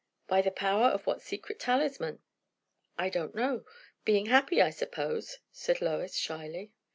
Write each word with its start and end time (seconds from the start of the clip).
"By 0.25 0.41
the 0.41 0.49
power 0.49 0.87
of 0.87 1.05
what 1.05 1.21
secret 1.21 1.59
talisman?" 1.59 2.23
"I 2.97 3.09
don't 3.11 3.35
know; 3.35 3.65
being 4.03 4.25
happy, 4.25 4.59
I 4.59 4.71
suppose," 4.71 5.37
said 5.51 5.79
Lois 5.79 6.15
shyly. 6.15 6.71